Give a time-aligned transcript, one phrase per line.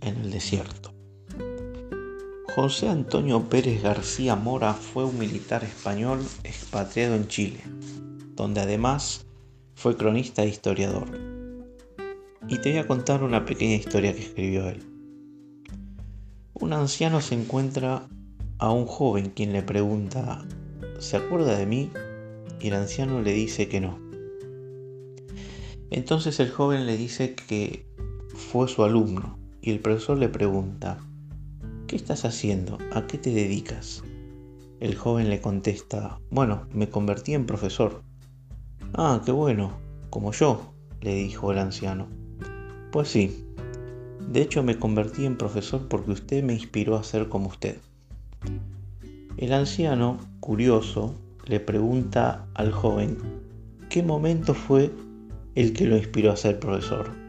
[0.00, 0.92] En el desierto.
[2.56, 7.60] José Antonio Pérez García Mora fue un militar español expatriado en Chile,
[8.34, 9.26] donde además
[9.76, 11.16] fue cronista e historiador.
[12.48, 14.82] Y te voy a contar una pequeña historia que escribió él.
[16.54, 18.08] Un anciano se encuentra
[18.58, 20.44] a un joven quien le pregunta,
[20.98, 21.92] ¿se acuerda de mí?
[22.60, 24.00] Y el anciano le dice que no.
[25.90, 27.86] Entonces el joven le dice que
[28.34, 29.39] fue su alumno
[29.70, 30.98] el profesor le pregunta,
[31.86, 32.78] ¿qué estás haciendo?
[32.92, 34.02] ¿A qué te dedicas?
[34.80, 38.02] El joven le contesta, bueno, me convertí en profesor.
[38.94, 39.72] Ah, qué bueno,
[40.10, 42.08] como yo, le dijo el anciano.
[42.92, 43.44] Pues sí,
[44.28, 47.78] de hecho me convertí en profesor porque usted me inspiró a ser como usted.
[49.36, 51.14] El anciano, curioso,
[51.46, 53.18] le pregunta al joven,
[53.88, 54.90] ¿qué momento fue
[55.54, 57.19] el que lo inspiró a ser profesor.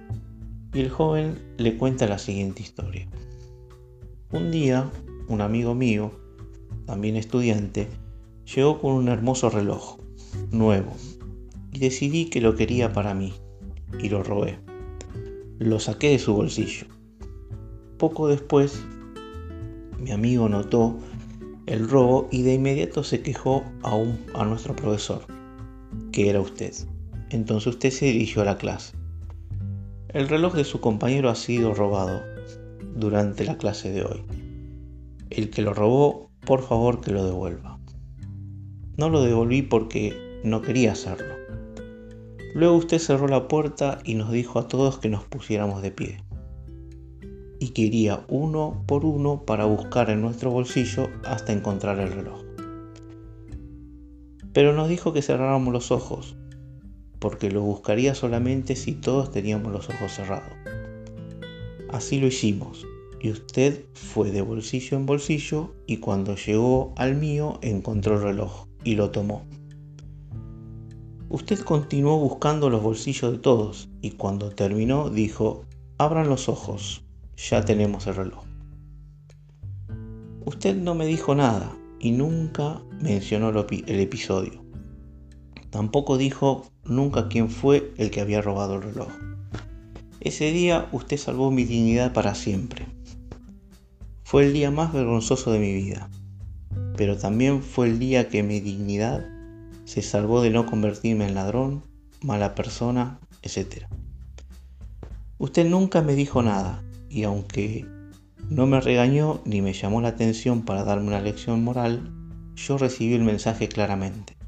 [0.73, 3.07] Y el joven le cuenta la siguiente historia.
[4.31, 4.89] Un día,
[5.27, 6.11] un amigo mío,
[6.85, 7.89] también estudiante,
[8.55, 9.97] llegó con un hermoso reloj,
[10.51, 10.93] nuevo,
[11.73, 13.33] y decidí que lo quería para mí,
[13.99, 14.59] y lo robé.
[15.59, 16.87] Lo saqué de su bolsillo.
[17.97, 18.81] Poco después,
[19.99, 20.97] mi amigo notó
[21.65, 24.01] el robo y de inmediato se quejó a,
[24.33, 25.25] a nuestro profesor,
[26.11, 26.73] que era usted.
[27.29, 29.00] Entonces usted se dirigió a la clase.
[30.13, 32.21] El reloj de su compañero ha sido robado
[32.97, 34.21] durante la clase de hoy.
[35.29, 37.79] El que lo robó, por favor que lo devuelva.
[38.97, 41.33] No lo devolví porque no quería hacerlo.
[42.53, 46.21] Luego usted cerró la puerta y nos dijo a todos que nos pusiéramos de pie.
[47.61, 52.43] Y que iría uno por uno para buscar en nuestro bolsillo hasta encontrar el reloj.
[54.51, 56.35] Pero nos dijo que cerráramos los ojos
[57.21, 60.51] porque lo buscaría solamente si todos teníamos los ojos cerrados.
[61.87, 62.85] Así lo hicimos,
[63.21, 68.65] y usted fue de bolsillo en bolsillo y cuando llegó al mío encontró el reloj
[68.83, 69.43] y lo tomó.
[71.29, 75.63] Usted continuó buscando los bolsillos de todos y cuando terminó dijo,
[75.99, 77.03] abran los ojos,
[77.37, 78.43] ya tenemos el reloj.
[80.43, 84.70] Usted no me dijo nada y nunca mencionó el episodio.
[85.71, 89.07] Tampoco dijo nunca quién fue el que había robado el reloj.
[90.19, 92.85] Ese día usted salvó mi dignidad para siempre.
[94.25, 96.09] Fue el día más vergonzoso de mi vida,
[96.97, 99.25] pero también fue el día que mi dignidad
[99.85, 101.85] se salvó de no convertirme en ladrón,
[102.21, 103.85] mala persona, etc.
[105.37, 107.85] Usted nunca me dijo nada y aunque
[108.49, 112.11] no me regañó ni me llamó la atención para darme una lección moral,
[112.57, 114.40] yo recibí el mensaje claramente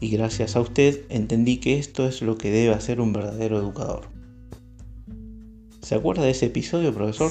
[0.00, 4.08] y gracias a usted entendí que esto es lo que debe hacer un verdadero educador.
[5.82, 7.30] ¿Se acuerda de ese episodio, profesor?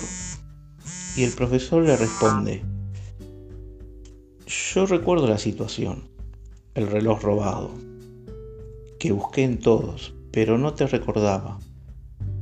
[1.16, 2.64] Y el profesor le responde,
[4.46, 6.10] yo recuerdo la situación,
[6.76, 7.72] el reloj robado,
[9.00, 11.60] que busqué en todos, pero no te recordaba,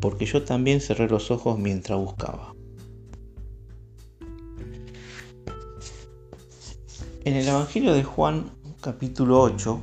[0.02, 2.54] porque yo también cerré los ojos mientras buscaba.
[7.24, 8.52] En el Evangelio de Juan
[8.82, 9.82] capítulo 8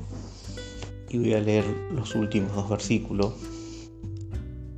[1.15, 3.35] y voy a leer los últimos dos versículos,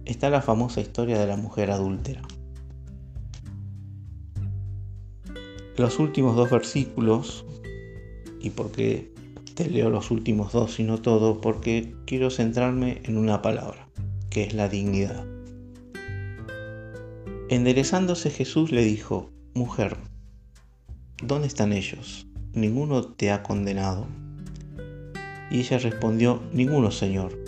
[0.04, 2.20] está la famosa historia de la mujer adúltera.
[5.78, 7.46] Los últimos dos versículos,
[8.38, 9.14] y por qué
[9.54, 13.88] te leo los últimos dos y no todo, porque quiero centrarme en una palabra,
[14.28, 15.24] que es la dignidad.
[17.48, 19.96] Enderezándose Jesús le dijo, Mujer,
[21.22, 22.26] ¿dónde están ellos?
[22.52, 24.06] ¿Ninguno te ha condenado?
[25.50, 27.38] Y ella respondió, Ninguno, Señor.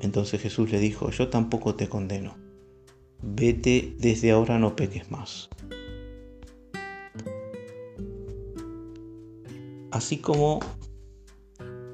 [0.00, 2.36] Entonces Jesús le dijo, Yo tampoco te condeno.
[3.22, 5.48] Vete, desde ahora no peques más.
[9.90, 10.60] Así como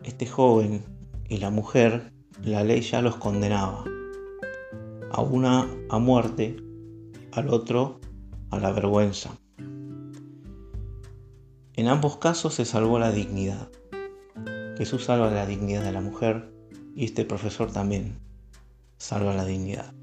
[0.02, 0.82] este joven
[1.28, 2.12] y la mujer,
[2.43, 3.84] la ley ya los condenaba.
[5.11, 6.56] A una a muerte,
[7.32, 8.00] al otro
[8.50, 9.31] a la vergüenza.
[11.76, 13.69] En ambos casos se salvó la dignidad.
[14.76, 16.50] Jesús salva la dignidad de la mujer
[16.97, 18.19] y este profesor también
[18.97, 19.94] salva la dignidad.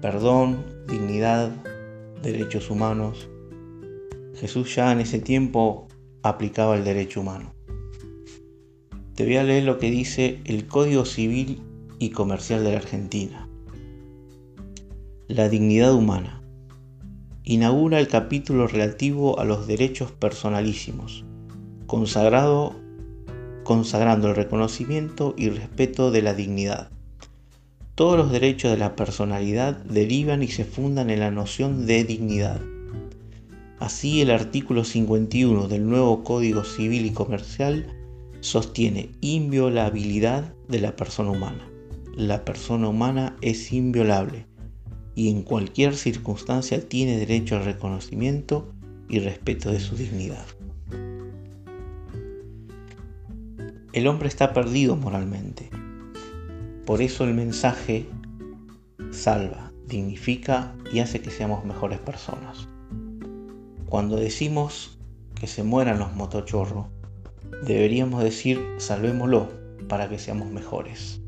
[0.00, 1.50] Perdón, dignidad,
[2.22, 3.28] derechos humanos.
[4.34, 5.86] Jesús ya en ese tiempo
[6.24, 7.54] aplicaba el derecho humano.
[9.14, 11.62] Te voy a leer lo que dice el Código Civil
[12.00, 13.48] y Comercial de la Argentina.
[15.28, 16.42] La dignidad humana.
[17.44, 21.24] Inaugura el capítulo relativo a los derechos personalísimos
[21.90, 22.76] consagrado,
[23.64, 26.88] consagrando el reconocimiento y respeto de la dignidad.
[27.96, 32.60] Todos los derechos de la personalidad derivan y se fundan en la noción de dignidad.
[33.80, 37.88] Así el artículo 51 del nuevo Código Civil y Comercial
[38.38, 41.68] sostiene inviolabilidad de la persona humana.
[42.14, 44.46] La persona humana es inviolable
[45.16, 48.68] y en cualquier circunstancia tiene derecho al reconocimiento
[49.08, 50.46] y respeto de su dignidad.
[53.92, 55.68] El hombre está perdido moralmente.
[56.86, 58.06] Por eso el mensaje
[59.10, 62.68] salva, dignifica y hace que seamos mejores personas.
[63.86, 64.96] Cuando decimos
[65.34, 66.86] que se mueran los motochorros,
[67.66, 69.48] deberíamos decir salvémoslo
[69.88, 71.20] para que seamos mejores.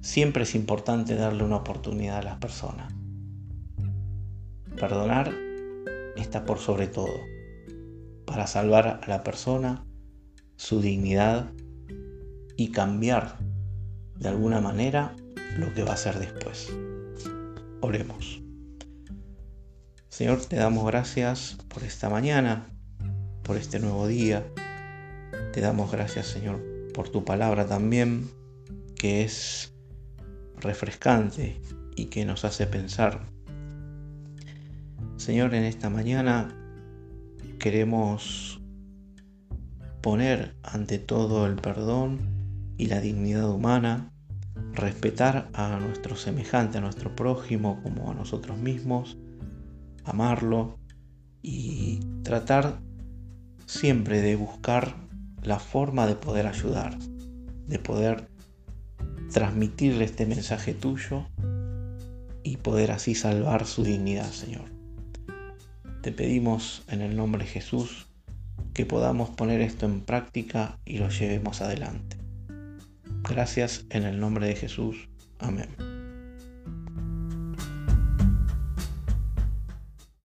[0.00, 2.94] Siempre es importante darle una oportunidad a las personas.
[4.78, 5.32] Perdonar
[6.16, 7.18] está por sobre todo,
[8.26, 9.84] para salvar a la persona,
[10.58, 11.52] su dignidad
[12.56, 13.38] y cambiar
[14.16, 15.14] de alguna manera
[15.56, 16.68] lo que va a ser después.
[17.80, 18.42] Oremos.
[20.08, 22.66] Señor, te damos gracias por esta mañana,
[23.44, 24.44] por este nuevo día.
[25.52, 26.60] Te damos gracias, Señor,
[26.92, 28.28] por tu palabra también,
[28.96, 29.72] que es
[30.56, 31.60] refrescante
[31.94, 33.30] y que nos hace pensar.
[35.18, 36.52] Señor, en esta mañana
[37.60, 38.57] queremos
[40.08, 42.18] poner ante todo el perdón
[42.78, 44.10] y la dignidad humana,
[44.72, 49.18] respetar a nuestro semejante, a nuestro prójimo como a nosotros mismos,
[50.06, 50.78] amarlo
[51.42, 52.80] y tratar
[53.66, 54.94] siempre de buscar
[55.42, 56.98] la forma de poder ayudar,
[57.66, 58.30] de poder
[59.30, 61.26] transmitirle este mensaje tuyo
[62.42, 64.70] y poder así salvar su dignidad, Señor.
[66.00, 68.08] Te pedimos en el nombre de Jesús
[68.78, 72.16] que podamos poner esto en práctica y lo llevemos adelante.
[73.28, 75.08] Gracias en el nombre de Jesús.
[75.40, 75.97] Amén.